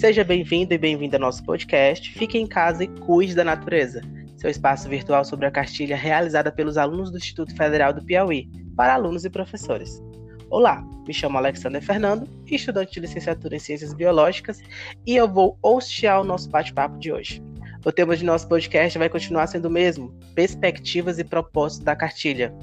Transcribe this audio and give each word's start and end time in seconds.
Seja 0.00 0.24
bem-vindo 0.24 0.72
e 0.72 0.78
bem-vinda 0.78 1.18
ao 1.18 1.20
nosso 1.20 1.44
podcast. 1.44 2.10
Fique 2.14 2.38
em 2.38 2.46
casa 2.46 2.84
e 2.84 2.88
cuide 3.00 3.34
da 3.34 3.44
natureza. 3.44 4.00
Seu 4.38 4.48
espaço 4.48 4.88
virtual 4.88 5.26
sobre 5.26 5.44
a 5.44 5.50
cartilha 5.50 5.94
realizada 5.94 6.50
pelos 6.50 6.78
alunos 6.78 7.10
do 7.10 7.18
Instituto 7.18 7.54
Federal 7.54 7.92
do 7.92 8.02
Piauí, 8.02 8.48
para 8.74 8.94
alunos 8.94 9.26
e 9.26 9.30
professores. 9.30 10.02
Olá, 10.48 10.82
me 11.06 11.12
chamo 11.12 11.36
Alexander 11.36 11.82
Fernando, 11.82 12.26
estudante 12.46 12.94
de 12.94 13.00
licenciatura 13.00 13.56
em 13.56 13.58
Ciências 13.58 13.92
Biológicas, 13.92 14.62
e 15.06 15.14
eu 15.14 15.28
vou 15.28 15.58
hostear 15.62 16.22
o 16.22 16.24
nosso 16.24 16.48
bate-papo 16.48 16.98
de 16.98 17.12
hoje. 17.12 17.42
O 17.84 17.92
tema 17.92 18.16
de 18.16 18.24
nosso 18.24 18.48
podcast 18.48 18.98
vai 18.98 19.10
continuar 19.10 19.48
sendo 19.48 19.66
o 19.66 19.70
mesmo: 19.70 20.18
perspectivas 20.34 21.18
e 21.18 21.24
propósitos 21.24 21.84
da 21.84 21.94
cartilha, 21.94 22.54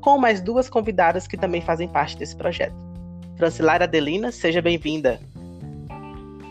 com 0.00 0.18
mais 0.18 0.40
duas 0.40 0.68
convidadas 0.68 1.28
que 1.28 1.36
também 1.36 1.60
fazem 1.60 1.86
parte 1.86 2.18
desse 2.18 2.36
projeto. 2.36 2.74
Francilara 3.36 3.84
Adelina, 3.84 4.32
seja 4.32 4.60
bem-vinda. 4.60 5.20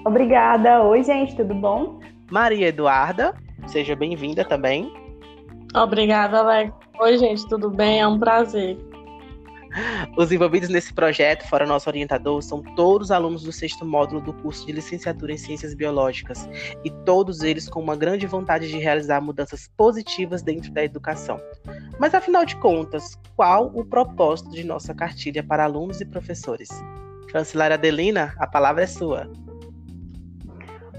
Obrigada. 0.05 0.83
Oi, 0.83 1.03
gente, 1.03 1.35
tudo 1.35 1.53
bom? 1.53 1.99
Maria 2.31 2.67
Eduarda, 2.67 3.35
seja 3.67 3.95
bem-vinda 3.95 4.45
também. 4.45 4.91
Obrigada, 5.75 6.39
Alex. 6.39 6.73
Oi, 6.99 7.17
gente, 7.17 7.47
tudo 7.47 7.69
bem? 7.69 7.99
É 7.99 8.07
um 8.07 8.19
prazer. 8.19 8.77
Os 10.17 10.31
envolvidos 10.31 10.69
nesse 10.69 10.91
projeto, 10.93 11.47
fora 11.47 11.65
nosso 11.65 11.89
orientador, 11.89 12.41
são 12.41 12.61
todos 12.75 13.11
alunos 13.11 13.43
do 13.43 13.51
sexto 13.51 13.85
módulo 13.85 14.19
do 14.19 14.33
curso 14.33 14.65
de 14.65 14.71
licenciatura 14.71 15.31
em 15.31 15.37
Ciências 15.37 15.73
Biológicas 15.75 16.49
e 16.83 16.89
todos 17.05 17.41
eles 17.41 17.69
com 17.69 17.79
uma 17.79 17.95
grande 17.95 18.25
vontade 18.25 18.67
de 18.67 18.77
realizar 18.77 19.21
mudanças 19.21 19.69
positivas 19.77 20.41
dentro 20.41 20.71
da 20.71 20.83
educação. 20.83 21.39
Mas 21.99 22.15
afinal 22.15 22.45
de 22.45 22.55
contas, 22.55 23.15
qual 23.35 23.71
o 23.73 23.85
propósito 23.85 24.51
de 24.51 24.63
nossa 24.63 24.93
cartilha 24.93 25.43
para 25.43 25.65
alunos 25.65 26.01
e 26.01 26.05
professores? 26.05 26.69
Francilara 27.29 27.75
Adelina, 27.75 28.33
a 28.39 28.47
palavra 28.47 28.83
é 28.83 28.87
sua. 28.87 29.31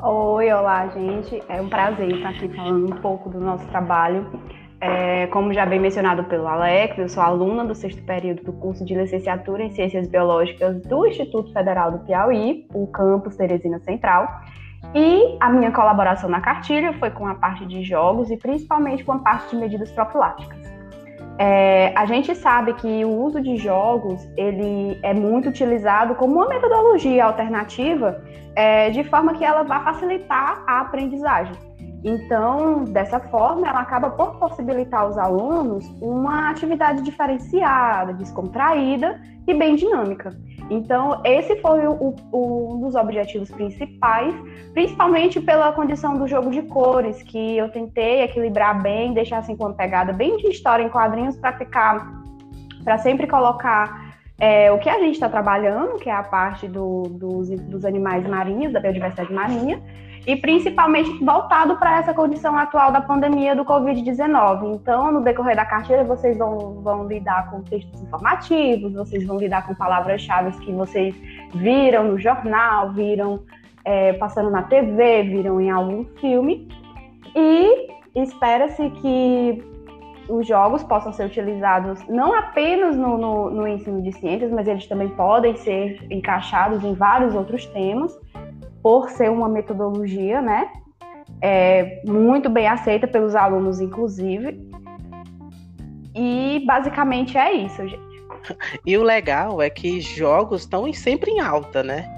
Oi, 0.03 0.51
olá, 0.51 0.89
gente. 0.89 1.43
É 1.47 1.61
um 1.61 1.69
prazer 1.69 2.11
estar 2.11 2.31
aqui 2.31 2.49
falando 2.49 2.87
um 2.87 3.01
pouco 3.03 3.29
do 3.29 3.39
nosso 3.39 3.67
trabalho. 3.69 4.27
É, 4.81 5.27
como 5.27 5.53
já 5.53 5.67
bem 5.67 5.79
mencionado 5.79 6.25
pelo 6.25 6.47
Alex, 6.47 6.97
eu 6.97 7.07
sou 7.07 7.23
aluna 7.23 7.67
do 7.67 7.75
sexto 7.75 8.03
período 8.05 8.43
do 8.43 8.53
curso 8.55 8.83
de 8.83 8.95
licenciatura 8.95 9.63
em 9.63 9.71
Ciências 9.73 10.09
Biológicas 10.09 10.81
do 10.81 11.07
Instituto 11.07 11.53
Federal 11.53 11.93
do 11.93 11.99
Piauí, 11.99 12.67
o 12.73 12.87
campus 12.87 13.37
Teresina 13.37 13.79
Central. 13.81 14.27
E 14.95 15.37
a 15.39 15.51
minha 15.51 15.71
colaboração 15.71 16.31
na 16.31 16.41
cartilha 16.41 16.95
foi 16.95 17.11
com 17.11 17.27
a 17.27 17.35
parte 17.35 17.67
de 17.67 17.83
jogos 17.83 18.31
e 18.31 18.39
principalmente 18.39 19.05
com 19.05 19.13
a 19.13 19.19
parte 19.19 19.51
de 19.51 19.57
medidas 19.57 19.93
profiláticas. 19.93 20.60
É, 21.43 21.95
a 21.97 22.05
gente 22.05 22.35
sabe 22.35 22.75
que 22.75 23.03
o 23.03 23.09
uso 23.09 23.41
de 23.41 23.57
jogos 23.57 24.29
ele 24.37 25.01
é 25.03 25.15
muito 25.15 25.49
utilizado 25.49 26.15
como 26.15 26.35
uma 26.35 26.47
metodologia 26.47 27.25
alternativa, 27.25 28.23
é, 28.55 28.91
de 28.91 29.03
forma 29.05 29.33
que 29.33 29.43
ela 29.43 29.63
vai 29.63 29.83
facilitar 29.83 30.63
a 30.67 30.83
aprendizagem. 30.83 31.70
Então, 32.03 32.85
dessa 32.85 33.21
forma, 33.21 33.69
ela 33.69 33.81
acaba 33.81 34.11
por 34.11 34.39
possibilitar 34.39 35.03
aos 35.03 35.19
alunos 35.19 35.87
uma 36.01 36.51
atividade 36.51 37.03
diferenciada, 37.03 38.15
descontraída 38.15 39.21
e 39.47 39.53
bem 39.53 39.77
dinâmica. 39.77 40.35
Então, 40.71 41.21
esse 41.25 41.57
foi 41.61 41.87
o, 41.87 42.15
o, 42.33 42.75
um 42.75 42.81
dos 42.81 42.95
objetivos 42.95 43.51
principais, 43.51 44.35
principalmente 44.73 45.41
pela 45.41 45.73
condição 45.73 46.17
do 46.17 46.27
jogo 46.27 46.51
de 46.51 46.63
cores, 46.63 47.23
que 47.23 47.57
eu 47.57 47.71
tentei 47.71 48.23
equilibrar 48.23 48.81
bem, 48.81 49.13
deixar 49.13 49.39
assim 49.39 49.57
com 49.57 49.65
uma 49.65 49.75
pegada 49.75 50.13
bem 50.13 50.37
de 50.39 50.49
história 50.49 50.85
em 50.85 50.89
quadrinhos 50.89 51.37
para 51.37 51.53
ficar, 51.59 52.23
para 52.85 52.99
sempre 52.99 53.27
colocar 53.27 54.10
é, 54.41 54.73
o 54.73 54.79
que 54.79 54.89
a 54.89 54.99
gente 54.99 55.13
está 55.13 55.29
trabalhando, 55.29 55.99
que 55.99 56.09
é 56.09 56.15
a 56.15 56.23
parte 56.23 56.67
do, 56.67 57.03
dos, 57.03 57.51
dos 57.51 57.85
animais 57.85 58.27
marinhos, 58.27 58.73
da 58.73 58.81
biodiversidade 58.81 59.33
marinha, 59.33 59.83
e 60.27 60.35
principalmente 60.37 61.23
voltado 61.23 61.77
para 61.77 61.99
essa 61.99 62.15
condição 62.15 62.57
atual 62.57 62.91
da 62.91 63.01
pandemia 63.01 63.55
do 63.55 63.65
Covid-19. 63.65 64.75
Então, 64.75 65.13
no 65.13 65.23
decorrer 65.23 65.57
da 65.57 65.65
carteira, 65.65 66.05
vocês 66.05 66.39
vão, 66.39 66.81
vão 66.83 67.07
lidar 67.07 67.51
com 67.51 67.63
textos 67.63 68.01
informativos, 68.03 68.95
vocês 68.95 69.27
vão 69.27 69.39
lidar 69.39 69.67
com 69.67 69.75
palavras-chave 69.75 70.53
que 70.61 70.73
vocês 70.73 71.15
viram 71.55 72.05
no 72.05 72.19
jornal, 72.19 72.93
viram 72.93 73.43
é, 73.85 74.15
passando 74.15 74.51
na 74.51 74.63
TV, 74.63 75.23
viram 75.23 75.61
em 75.61 75.71
algum 75.71 76.05
filme. 76.19 76.69
E 77.35 77.89
espera-se 78.15 78.91
que 78.91 79.70
os 80.31 80.47
jogos 80.47 80.83
possam 80.83 81.13
ser 81.13 81.25
utilizados 81.27 82.07
não 82.09 82.33
apenas 82.35 82.97
no, 82.97 83.19
no, 83.19 83.51
no 83.51 83.69
ensino 83.69 84.03
de 84.03 84.13
ciências, 84.13 84.51
mas 84.51 84.69
eles 84.69 84.87
também 84.87 85.09
podem 85.09 85.57
ser 85.57 86.01
encaixados 86.11 86.85
em 86.85 86.95
vários 86.95 87.35
outros 87.35 87.67
temas 87.67 88.17
por 88.83 89.11
ser 89.11 89.31
uma 89.31 89.49
metodologia, 89.49 90.41
né? 90.41 90.71
É, 91.43 92.03
muito 92.07 92.49
bem 92.49 92.67
aceita 92.67 93.07
pelos 93.07 93.35
alunos, 93.35 93.81
inclusive. 93.81 94.61
E 96.15 96.63
basicamente 96.67 97.37
é 97.37 97.53
isso, 97.53 97.87
gente. 97.87 98.11
E 98.87 98.97
o 98.97 99.03
legal 99.03 99.61
é 99.61 99.69
que 99.69 100.01
jogos 100.01 100.63
estão 100.63 100.91
sempre 100.95 101.31
em 101.31 101.41
alta, 101.41 101.83
né? 101.83 102.09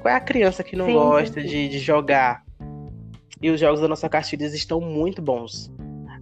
Qual 0.00 0.12
é 0.12 0.16
a 0.16 0.20
criança 0.20 0.62
que 0.62 0.76
não 0.76 0.86
sim, 0.86 0.92
gosta 0.92 1.40
sim. 1.40 1.46
De, 1.46 1.68
de 1.68 1.78
jogar? 1.80 2.44
E 3.42 3.50
os 3.50 3.58
jogos 3.58 3.80
da 3.80 3.88
nossa 3.88 4.08
cartilha 4.08 4.46
estão 4.46 4.80
muito 4.80 5.20
bons. 5.20 5.70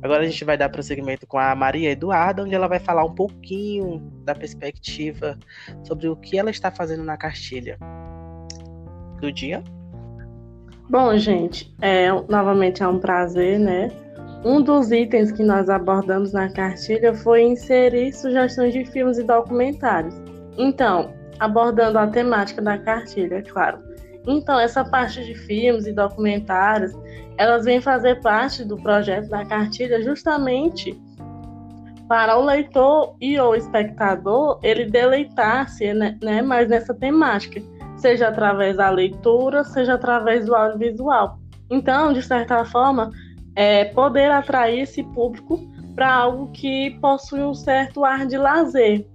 Agora 0.05 0.23
a 0.23 0.27
gente 0.27 0.45
vai 0.45 0.59
dar 0.59 0.69
prosseguimento 0.69 1.27
com 1.27 1.39
a 1.39 1.55
Maria 1.55 1.93
Eduarda, 1.93 2.43
onde 2.43 2.55
ela 2.55 2.69
vai 2.69 2.79
falar 2.79 3.07
um 3.07 3.15
pouquinho 3.15 4.03
da 4.23 4.35
perspectiva 4.35 5.39
sobre 5.83 6.09
o 6.09 6.15
que 6.15 6.39
ela 6.39 6.51
está 6.51 6.71
fazendo 6.71 7.03
na 7.03 7.17
cartilha 7.17 7.79
do 9.19 9.33
dia? 9.33 9.65
Bom, 10.91 11.17
gente, 11.17 11.75
é, 11.81 12.11
novamente 12.29 12.83
é 12.83 12.87
um 12.87 12.99
prazer, 12.99 13.59
né? 13.59 13.89
Um 14.45 14.61
dos 14.61 14.93
itens 14.93 15.33
que 15.33 15.43
nós 15.43 15.71
abordamos 15.71 16.35
na 16.35 16.53
cartilha 16.53 17.15
foi 17.15 17.43
inserir 17.43 18.13
sugestões 18.13 18.75
de 18.75 18.85
filmes 18.85 19.17
e 19.17 19.23
documentários. 19.23 20.15
Então, 20.59 21.15
abordando 21.41 21.99
a 21.99 22.07
temática 22.07 22.61
da 22.61 22.77
cartilha, 22.77 23.37
é 23.37 23.43
claro. 23.43 23.79
Então, 24.27 24.59
essa 24.59 24.85
parte 24.85 25.25
de 25.25 25.35
filmes 25.35 25.87
e 25.87 25.93
documentários, 25.93 26.93
elas 27.37 27.65
vêm 27.65 27.81
fazer 27.81 28.21
parte 28.21 28.65
do 28.65 28.77
projeto 28.77 29.29
da 29.29 29.45
cartilha 29.45 30.03
justamente 30.03 30.99
para 32.09 32.39
o 32.39 32.45
leitor 32.45 33.17
e 33.21 33.39
o 33.41 33.55
espectador 33.55 34.59
ele 34.63 34.87
deleitar-se 34.87 35.93
né, 35.95 36.19
né, 36.23 36.43
mais 36.43 36.69
nessa 36.69 36.95
temática 36.95 37.61
seja 37.97 38.29
através 38.29 38.77
da 38.77 38.91
leitura, 38.91 39.65
seja 39.65 39.95
através 39.95 40.47
do 40.47 40.55
audiovisual. 40.55 41.39
Então, 41.71 42.13
de 42.13 42.23
certa 42.23 42.65
forma, 42.65 43.11
é 43.57 43.87
poder 43.87 44.31
atrair 44.31 44.81
esse 44.81 45.03
público 45.03 45.59
para 45.95 46.13
algo 46.13 46.51
que 46.53 46.99
possui 47.01 47.43
um 47.43 47.55
certo 47.55 48.05
ar 48.05 48.27
de 48.27 48.37
lazer, 48.37 49.07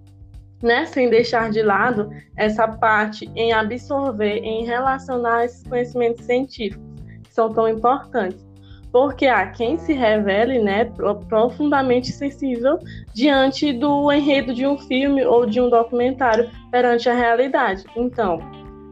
né? 0.62 0.86
Sem 0.86 1.10
deixar 1.10 1.50
de 1.50 1.62
lado 1.62 2.10
essa 2.36 2.68
parte 2.68 3.30
em 3.36 3.54
absorver, 3.54 4.38
em 4.38 4.66
relacionar 4.66 5.46
esses 5.46 5.64
conhecimentos 5.64 6.26
científicos 6.26 6.86
que 7.24 7.34
são 7.34 7.52
tão 7.52 7.68
importantes. 7.68 8.48
Porque 8.92 9.28
há 9.28 9.46
quem 9.48 9.78
se 9.78 9.94
revele 9.94 10.60
né, 10.60 10.86
profundamente 11.28 12.12
sensível 12.12 12.80
diante 13.14 13.72
do 13.72 14.12
enredo 14.12 14.54
de 14.54 14.66
um 14.66 14.80
filme 14.80 15.24
ou 15.24 15.46
de 15.46 15.62
um 15.62 15.70
documentário 15.70 16.50
perante 16.72 17.08
a 17.08 17.14
realidade. 17.14 17.86
Então, 17.96 18.40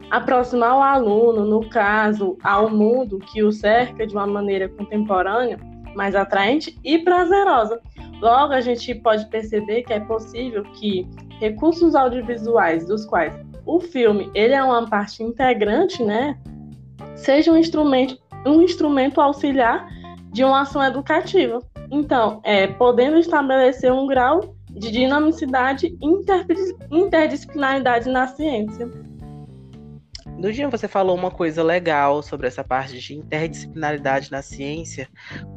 aproximar 0.08 0.76
o 0.76 0.82
aluno, 0.82 1.44
no 1.44 1.68
caso, 1.68 2.38
ao 2.44 2.70
mundo 2.70 3.18
que 3.18 3.42
o 3.42 3.50
cerca 3.50 4.06
de 4.06 4.14
uma 4.14 4.26
maneira 4.26 4.68
contemporânea, 4.68 5.58
mais 5.96 6.14
atraente 6.14 6.78
e 6.84 6.98
prazerosa. 6.98 7.80
Logo, 8.20 8.52
a 8.52 8.60
gente 8.60 8.94
pode 8.96 9.26
perceber 9.26 9.82
que 9.82 9.92
é 9.92 10.00
possível 10.00 10.62
que 10.74 11.06
recursos 11.40 11.94
audiovisuais, 11.94 12.86
dos 12.86 13.06
quais 13.06 13.34
o 13.64 13.78
filme 13.80 14.30
ele 14.34 14.54
é 14.54 14.62
uma 14.62 14.88
parte 14.88 15.22
integrante, 15.22 16.02
né, 16.02 16.38
seja 17.14 17.52
um 17.52 17.56
instrumento, 17.56 18.18
um 18.46 18.62
instrumento 18.62 19.20
auxiliar 19.20 19.86
de 20.32 20.42
uma 20.42 20.62
ação 20.62 20.82
educativa. 20.82 21.60
Então, 21.90 22.40
é, 22.44 22.66
podendo 22.66 23.18
estabelecer 23.18 23.92
um 23.92 24.06
grau 24.06 24.54
de 24.70 24.90
dinamicidade 24.90 25.96
e 26.00 26.06
interdisciplinaridade 26.90 28.08
na 28.08 28.26
ciência. 28.26 28.88
Dia 30.52 30.68
você 30.68 30.86
falou 30.86 31.16
uma 31.16 31.32
coisa 31.32 31.64
legal 31.64 32.22
sobre 32.22 32.46
essa 32.46 32.62
parte 32.62 32.98
de 33.00 33.14
interdisciplinaridade 33.14 34.30
na 34.30 34.40
ciência, 34.40 35.08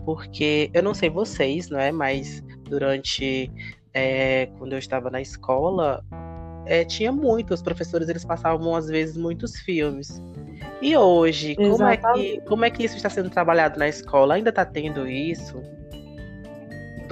porque 0.04 0.72
eu 0.74 0.82
não 0.82 0.96
sei 0.96 1.10
vocês, 1.10 1.70
não 1.70 1.80
é? 1.80 1.92
Mas 1.92 2.44
durante 2.72 3.52
é, 3.94 4.48
quando 4.58 4.74
eu 4.74 4.80
estava 4.80 5.12
na 5.12 5.22
escola, 5.22 6.04
é, 6.66 6.84
tinha 6.86 7.12
muito, 7.12 7.54
os 7.54 7.62
professores 7.62 8.10
eles 8.10 8.26
passavam 8.26 8.76
às 8.76 8.88
vezes 8.88 9.18
muitos 9.18 9.60
filmes. 9.60 10.22
E 10.82 10.98
hoje, 10.98 11.56
como 11.56 11.84
é, 11.84 11.98
que, 11.98 12.42
como 12.42 12.66
é 12.66 12.70
que 12.72 12.84
isso 12.84 12.96
está 12.96 13.10
sendo 13.10 13.30
trabalhado 13.30 13.78
na 13.78 13.88
escola? 13.88 14.36
Ainda 14.36 14.50
está 14.50 14.66
tendo 14.66 15.08
isso? 15.08 15.62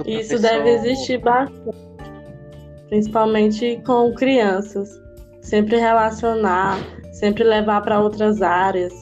Isso 0.06 0.40
deve 0.40 0.70
existir 0.70 1.18
bastante, 1.18 1.78
principalmente 2.88 3.80
com 3.84 4.12
crianças. 4.14 4.98
Sempre 5.42 5.76
relacionar 5.76 6.78
sempre 7.20 7.44
levar 7.44 7.82
para 7.82 8.00
outras 8.00 8.40
áreas. 8.40 8.92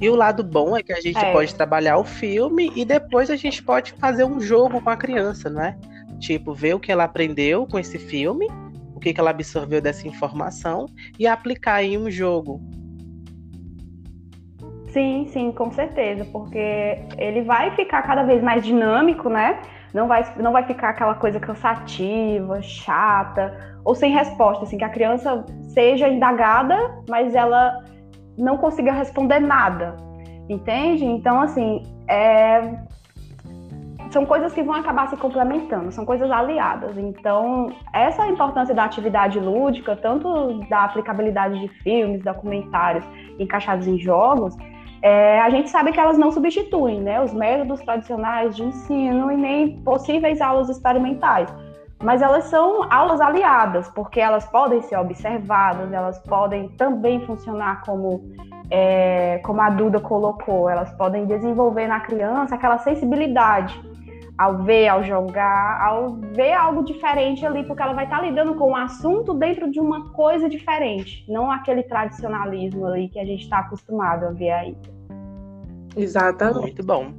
E 0.00 0.08
o 0.08 0.14
lado 0.14 0.44
bom 0.44 0.76
é 0.76 0.82
que 0.82 0.92
a 0.92 1.00
gente 1.00 1.18
é. 1.18 1.32
pode 1.32 1.54
trabalhar 1.54 1.98
o 1.98 2.04
filme 2.04 2.70
e 2.76 2.84
depois 2.84 3.30
a 3.30 3.36
gente 3.36 3.62
pode 3.62 3.92
fazer 3.94 4.24
um 4.24 4.40
jogo 4.40 4.80
com 4.80 4.90
a 4.90 4.96
criança, 4.96 5.50
não 5.50 5.62
é? 5.62 5.76
Tipo, 6.20 6.54
ver 6.54 6.74
o 6.74 6.80
que 6.80 6.92
ela 6.92 7.04
aprendeu 7.04 7.66
com 7.66 7.78
esse 7.78 7.98
filme, 7.98 8.46
o 8.94 9.00
que, 9.00 9.12
que 9.12 9.20
ela 9.20 9.30
absorveu 9.30 9.80
dessa 9.80 10.06
informação 10.06 10.86
e 11.18 11.26
aplicar 11.26 11.82
em 11.82 11.98
um 11.98 12.10
jogo. 12.10 12.60
Sim, 14.90 15.26
sim, 15.32 15.52
com 15.52 15.70
certeza, 15.70 16.24
porque 16.26 16.98
ele 17.18 17.42
vai 17.42 17.74
ficar 17.76 18.02
cada 18.02 18.22
vez 18.22 18.42
mais 18.42 18.64
dinâmico, 18.64 19.28
né? 19.28 19.60
Não 19.92 20.06
vai, 20.06 20.24
não 20.36 20.52
vai 20.52 20.64
ficar 20.64 20.90
aquela 20.90 21.14
coisa 21.14 21.38
cansativa, 21.38 22.60
chata, 22.62 23.78
ou 23.84 23.94
sem 23.94 24.12
resposta, 24.12 24.64
assim, 24.64 24.78
que 24.78 24.84
a 24.84 24.88
criança 24.88 25.44
seja 25.62 26.08
indagada, 26.08 26.76
mas 27.08 27.34
ela 27.34 27.84
não 28.38 28.56
consiga 28.56 28.92
responder 28.92 29.40
nada, 29.40 29.96
entende? 30.48 31.04
Então, 31.04 31.40
assim, 31.40 31.82
é... 32.08 32.78
são 34.10 34.24
coisas 34.24 34.52
que 34.54 34.62
vão 34.62 34.74
acabar 34.74 35.08
se 35.08 35.16
complementando, 35.16 35.90
são 35.92 36.04
coisas 36.04 36.30
aliadas. 36.30 36.96
Então, 36.96 37.72
essa 37.92 38.24
é 38.26 38.30
importância 38.30 38.74
da 38.74 38.84
atividade 38.84 39.38
lúdica, 39.38 39.96
tanto 39.96 40.60
da 40.68 40.84
aplicabilidade 40.84 41.58
de 41.58 41.68
filmes, 41.82 42.22
documentários 42.22 43.04
encaixados 43.38 43.86
em 43.86 43.98
jogos, 43.98 44.56
é, 45.00 45.40
a 45.40 45.50
gente 45.50 45.70
sabe 45.70 45.92
que 45.92 46.00
elas 46.00 46.18
não 46.18 46.32
substituem 46.32 47.00
né, 47.00 47.20
os 47.22 47.32
métodos 47.32 47.80
tradicionais 47.80 48.56
de 48.56 48.64
ensino 48.64 49.30
e 49.30 49.36
nem 49.36 49.80
possíveis 49.80 50.40
aulas 50.40 50.68
experimentais. 50.68 51.48
Mas 52.02 52.22
elas 52.22 52.44
são 52.44 52.86
aulas 52.92 53.20
aliadas, 53.20 53.88
porque 53.88 54.20
elas 54.20 54.46
podem 54.46 54.80
ser 54.82 54.96
observadas, 54.96 55.92
elas 55.92 56.18
podem 56.20 56.68
também 56.70 57.24
funcionar 57.26 57.82
como, 57.84 58.22
é, 58.70 59.40
como 59.44 59.60
a 59.60 59.70
Duda 59.70 60.00
colocou, 60.00 60.68
elas 60.68 60.92
podem 60.92 61.26
desenvolver 61.26 61.88
na 61.88 62.00
criança 62.00 62.54
aquela 62.54 62.78
sensibilidade 62.78 63.80
ao 64.38 64.58
ver, 64.58 64.86
ao 64.86 65.02
jogar, 65.02 65.82
ao 65.82 66.12
ver 66.32 66.52
algo 66.52 66.84
diferente 66.84 67.44
ali, 67.44 67.64
porque 67.64 67.82
ela 67.82 67.92
vai 67.92 68.04
estar 68.04 68.22
lidando 68.22 68.54
com 68.54 68.70
um 68.70 68.76
assunto 68.76 69.34
dentro 69.34 69.68
de 69.68 69.80
uma 69.80 70.10
coisa 70.10 70.48
diferente, 70.48 71.24
não 71.28 71.50
aquele 71.50 71.82
tradicionalismo 71.82 72.86
ali 72.86 73.08
que 73.08 73.18
a 73.18 73.24
gente 73.24 73.42
está 73.42 73.58
acostumado 73.58 74.26
a 74.26 74.30
ver 74.30 74.50
aí. 74.52 74.76
Exatamente. 75.96 76.60
Muito 76.60 76.86
bom. 76.86 77.12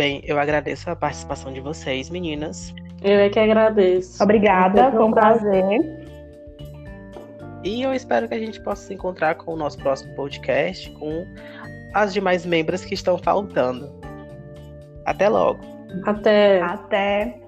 Bem, 0.00 0.22
eu 0.24 0.38
agradeço 0.38 0.88
a 0.88 0.96
participação 0.96 1.52
de 1.52 1.60
vocês, 1.60 2.08
meninas. 2.08 2.74
Eu 3.02 3.18
é 3.18 3.28
que 3.28 3.38
agradeço. 3.38 4.22
Obrigada, 4.22 4.90
foi 4.90 5.04
um 5.04 5.10
prazer. 5.10 5.78
E 7.62 7.82
eu 7.82 7.92
espero 7.92 8.26
que 8.26 8.32
a 8.32 8.38
gente 8.38 8.58
possa 8.62 8.86
se 8.86 8.94
encontrar 8.94 9.34
com 9.34 9.52
o 9.52 9.56
nosso 9.58 9.76
próximo 9.76 10.14
podcast, 10.14 10.90
com 10.92 11.26
as 11.92 12.14
demais 12.14 12.46
membros 12.46 12.82
que 12.82 12.94
estão 12.94 13.18
faltando. 13.18 13.92
Até 15.04 15.28
logo. 15.28 15.60
Até. 16.06 16.62
Até. 16.62 17.38